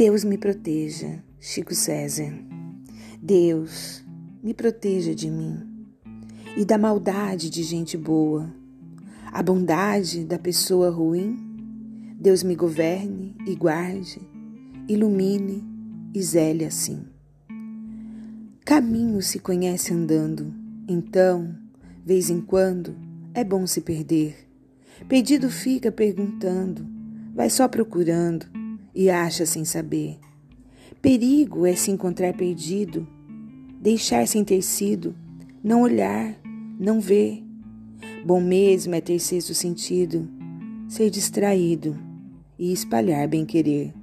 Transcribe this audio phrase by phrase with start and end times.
[0.00, 2.32] Deus me proteja, Chico César.
[3.20, 4.02] Deus
[4.42, 5.86] me proteja de mim
[6.56, 8.50] e da maldade de gente boa,
[9.30, 11.36] a bondade da pessoa ruim.
[12.18, 14.26] Deus me governe e guarde,
[14.88, 15.62] ilumine
[16.14, 17.04] e zele assim.
[18.64, 20.50] Caminho se conhece andando,
[20.88, 21.54] então,
[22.02, 22.96] vez em quando,
[23.34, 24.48] é bom se perder.
[25.06, 26.86] Pedido fica perguntando,
[27.34, 28.59] vai só procurando
[29.00, 30.18] e acha sem saber.
[31.00, 33.08] Perigo é se encontrar perdido,
[33.80, 35.16] deixar sem ter sido,
[35.64, 36.38] não olhar,
[36.78, 37.42] não ver.
[38.26, 40.28] Bom mesmo é ter sexto sentido,
[40.86, 41.96] ser distraído
[42.58, 43.94] e espalhar bem-querer.